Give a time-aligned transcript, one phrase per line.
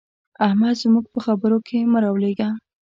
[0.45, 0.79] احمده!
[0.81, 2.49] زموږ په خبرو کې مه رالوېږه.